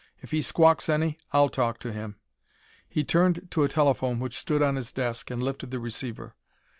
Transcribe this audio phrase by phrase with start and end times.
[0.19, 2.15] If he squawks any, I'll talk to him."
[2.89, 6.35] He turned to a telephone which stood on his desk and lifted the receiver.